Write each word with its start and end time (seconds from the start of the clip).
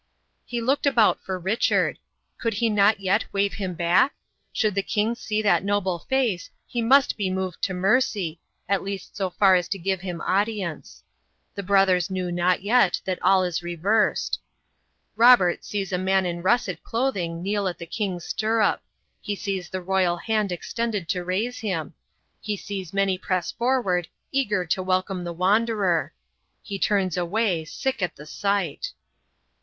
He 0.47 0.61
looked 0.61 0.87
about 0.87 1.21
for 1.23 1.37
Richard. 1.37 1.99
Could 2.39 2.55
he 2.55 2.71
not 2.71 3.01
yet 3.01 3.31
wave 3.31 3.53
him 3.53 3.75
back? 3.75 4.15
Should 4.51 4.73
the 4.73 4.81
king 4.81 5.13
see 5.13 5.43
that 5.43 5.63
noble 5.63 5.99
face, 5.99 6.49
he 6.65 6.81
must 6.81 7.17
be 7.17 7.29
moved 7.29 7.61
to 7.65 7.75
mercy, 7.75 8.39
at 8.67 8.81
least 8.81 9.15
so 9.15 9.29
far 9.29 9.53
as 9.53 9.67
to 9.67 9.77
give 9.77 10.01
him 10.01 10.19
audience. 10.21 11.03
The 11.53 11.61
brothers 11.61 12.09
know 12.09 12.31
not 12.31 12.63
yet 12.63 12.99
that 13.05 13.21
all 13.21 13.43
is 13.43 13.61
reversed. 13.61 14.39
Robert 15.15 15.63
sees 15.63 15.91
a 15.93 15.99
man 15.99 16.25
in 16.25 16.41
russet 16.41 16.81
clothing 16.83 17.43
kneel 17.43 17.67
at 17.67 17.77
the 17.77 17.85
king's 17.85 18.25
stirrup; 18.25 18.81
he 19.21 19.35
sees 19.35 19.69
the 19.69 19.81
royal 19.83 20.17
hand 20.17 20.51
extended 20.51 21.07
to 21.09 21.23
raise 21.23 21.59
him; 21.59 21.93
he 22.39 22.57
sees 22.57 22.91
many 22.91 23.19
press 23.19 23.51
forward 23.51 24.07
eager 24.31 24.65
to 24.65 24.81
welcome 24.81 25.23
the 25.23 25.31
wanderer. 25.31 26.11
He 26.63 26.79
turns 26.79 27.17
away, 27.17 27.65
sick 27.65 28.01
at 28.01 28.15
the 28.15 28.25
sight. 28.25 28.93